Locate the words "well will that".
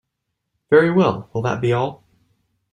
0.89-1.61